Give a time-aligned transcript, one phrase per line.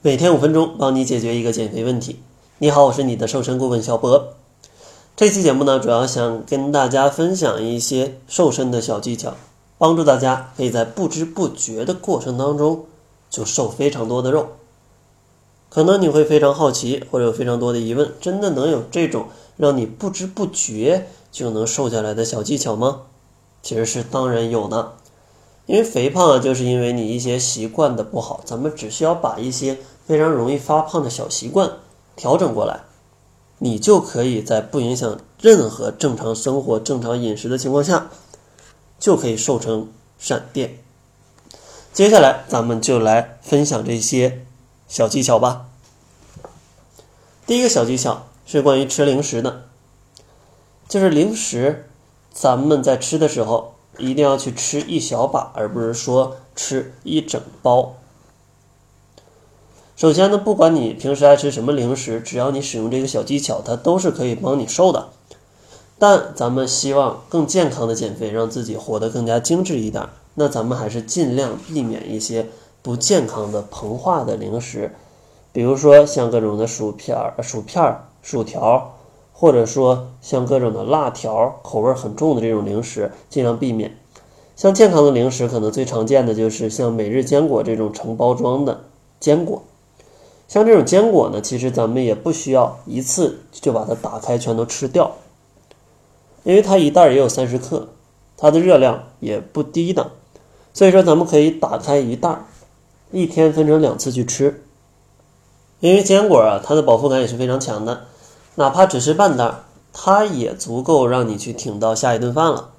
[0.00, 2.20] 每天五分钟，帮你解决一个减肥问题。
[2.58, 4.28] 你好，我是你的瘦身顾问小博。
[5.16, 9.34] 这期节目呢，主要想跟大家分享一些瘦身的小技巧，
[9.76, 12.84] 帮助大家可以在不知不觉的过程当中
[13.28, 14.50] 就瘦非常多的肉。
[15.68, 19.26] 可能你会非常好奇，或者有非常多的疑问：真的能有这种
[19.56, 23.00] 让你不知不觉就能瘦下来的小技巧吗？
[23.64, 24.92] 其实是当然有的。
[25.68, 28.40] 因为肥胖啊，就是因为你一些习惯的不好。
[28.46, 29.76] 咱们只需要把一些
[30.06, 31.70] 非常容易发胖的小习惯
[32.16, 32.80] 调整过来，
[33.58, 38.08] 你就可以在不影响任何正常生活、正常饮食的情况下，
[38.98, 40.78] 就可以瘦成闪电。
[41.92, 44.46] 接下来，咱们就来分享这些
[44.88, 45.66] 小技巧吧。
[47.46, 49.64] 第一个小技巧是关于吃零食的，
[50.88, 51.90] 就是零食，
[52.32, 53.74] 咱们在吃的时候。
[53.98, 57.94] 一定要去吃一小把，而不是说吃一整包。
[59.96, 65.08] 首先呢，不管你平时爱吃什么零食，只要你使用这个小技巧，它都是可以帮你瘦的。
[65.98, 72.46] 但咱们希望更健康的减肥，让自己活得更加精致一点，那咱们还是尽量避免一些
[72.80, 74.94] 不健康的膨化的零食，
[75.52, 78.94] 比如说像各种的薯片儿、薯片儿、薯条。
[79.40, 83.96] 或者说像各种的辣条，口味很重的这种零食，尽量避免。
[84.56, 88.80] 像健康的零食，可能最常见的就是像每日坚果这种成包装的
[89.20, 89.62] 坚果。
[90.48, 95.12] 像这种坚果呢，其实咱们也不需要一次就把它打开全都吃掉，
[96.42, 97.90] 因为它一袋也有三十克，
[98.36, 100.10] 它的热量也不低的。
[100.74, 102.40] 所以说，咱们可以打开一袋，
[103.12, 104.64] 一天分成两次去吃。
[105.78, 108.06] 因为坚果啊，它的饱腹感也是非常强的。
[108.58, 109.54] 哪怕只是半袋，
[109.92, 112.70] 它也足够让你去挺到下一顿饭了。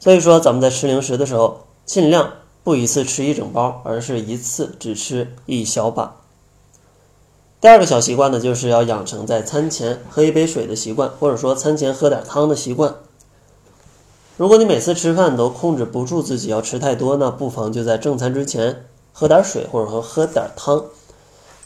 [0.00, 2.32] 所以说，咱们在吃零食的时候，尽量
[2.64, 6.16] 不一次吃一整包，而是一次只吃一小把。
[7.60, 12.96] 第二个小习惯呢，就是要养成在餐前喝一杯水的习惯，或者说餐前喝点汤的习惯。
[14.36, 20.84] 如果你每次吃饭都控制不住自己要吃太多，那不妨就在正餐之前喝点水，或者说喝点汤。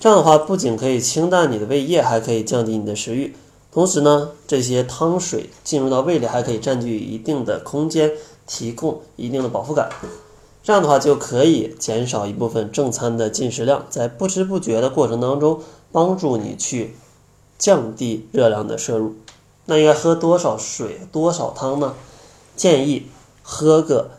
[0.01, 3.35] 这样的话，不仅可以清淡你的胃液，还可以降低你的食欲。
[3.73, 8.13] 同时呢，这些汤水进入到胃里，还可以占据一定的空间，
[8.47, 9.91] 提供一定的饱腹感。
[10.63, 15.61] 这样的话，就可以减少一部分正餐的进食量，在不知不觉的过程当中，
[15.91, 16.95] 帮助你去
[17.59, 19.15] 降低热量的摄入。
[19.67, 21.95] 那应该喝多少水、多少汤呢？
[22.57, 23.07] 建议
[23.43, 24.11] 喝个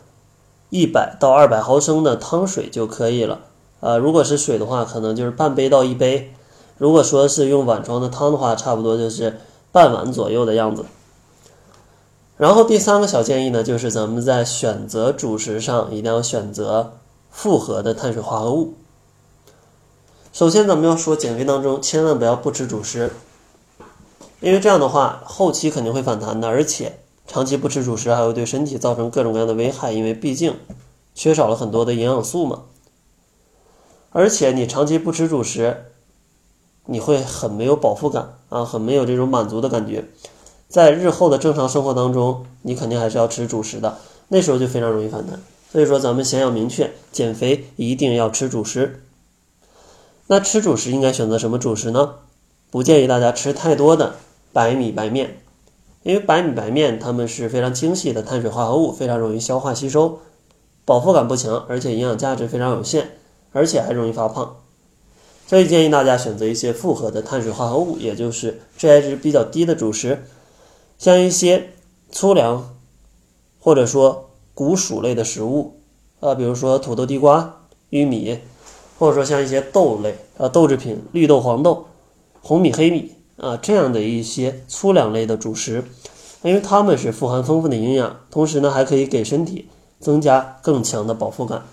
[0.70, 3.40] 一百到二百毫升的汤水就可以了。
[3.80, 6.30] 呃，如果是水的话，可能就是半杯到一杯；
[6.78, 9.40] 如果说是用碗装的汤的话，差不多就是
[9.72, 10.84] 半碗左右的样子。
[12.36, 16.94] 然后第三个小建议呢，就是咱们在选择主食上一定要选择
[17.30, 18.74] 复合的碳水化合物。
[20.32, 23.10] 首先，咱们要说减肥当中千万不要不吃主食，
[24.40, 30.54] 因为这样的话后期肯定会反弹的，而且长期不吃主食还会对身体造成各种各样的危害，因为毕竟
[31.14, 32.62] 缺少了很多的营养素嘛。
[34.12, 35.84] 而且你长期不吃主食，
[36.86, 40.04] 你会很没有饱腹感啊，很没有这种满足的感觉。
[40.68, 43.98] 在日后的正常生活当中，你肯定还是要吃主食的，
[44.28, 45.40] 那时候就非常容易反弹。
[45.70, 49.04] 所以说，咱们先要明确，减肥一定要吃主食。
[50.26, 52.14] 那吃主食应该选择什么主食呢？
[52.70, 54.16] 不建议大家吃太多的
[54.52, 55.38] 白米白面，
[56.02, 60.18] 因为白米白面它们是非常精细的碳水化合物，非常容易消化吸收，
[60.84, 63.10] 饱腹感不强，而且营养价值非常有限。
[63.52, 64.56] 而且还容易发胖，
[65.46, 70.24] 所以建议大家选择一些复合的碳水化合物，也就是 GI 值比较低的主食，
[70.98, 71.70] 像一些
[72.12, 72.74] 粗粮，
[73.58, 75.80] 或者说谷薯类的食物，
[76.20, 78.38] 啊，比如说土豆、地瓜、玉米，
[78.98, 81.86] 或者说像一些豆类，啊，豆制品，绿豆、黄豆、
[82.42, 85.82] 红米、黑米，啊，这样的一些粗粮类的主食，
[86.42, 89.68] 因为它们是富含丰富的营养，同时呢，还可以给身体
[89.98, 91.64] 增加更强的饱腹感。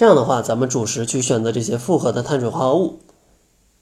[0.00, 3.00] 这样的话，咱们主食去选择这些复合的碳水化合物，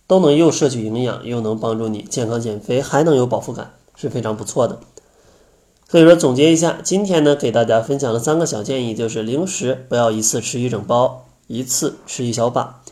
[0.08, 4.80] 都能又摄取营养，又能帮助你健康减肥，还能有饱腹感，是非常不错的。
[5.88, 12.82] 所以说，总结一下，今天呢给大家分享了三个小建议，就是零食不要一次吃一整包，一次吃一小把，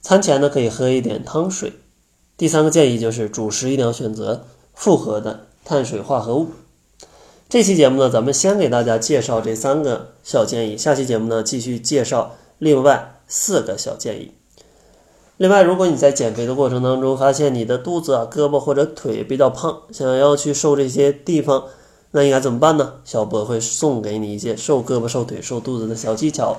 [0.00, 1.72] 餐前呢可以喝一点汤水。
[2.36, 6.50] 第三个建议就是主食一定要选择复合的碳水化合物。
[7.48, 12.36] 这期节目呢，咱们先给大家介绍这三个小建议，下期节目呢继续介绍。
[12.58, 14.32] 另外四个小建议。
[15.36, 21.64] 另外，如果你在减肥的过程当中发现你的肚子啊、胳膊或者腿比较胖，想要去瘦这些地方，
[22.10, 22.94] 那应该怎么办呢？
[23.04, 26.56] 小博会送给你一些瘦胳膊、瘦腿、瘦肚子的小技巧。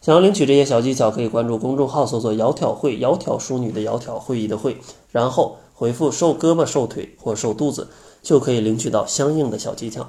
[0.00, 4.78] 想要领取这些小技巧，可以关注公众号，搜索“窈窕会”，窈窕淑女的窈窕，会议的会，
[5.10, 7.88] 然后回复“瘦胳膊、瘦腿或瘦肚子”，
[8.22, 10.08] 就可以领取到相应的小技巧。